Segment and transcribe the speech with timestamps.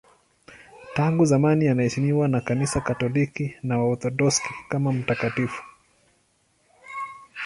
[0.95, 5.63] Tangu zamani anaheshimiwa na Kanisa Katoliki na Waorthodoksi kama mtakatifu.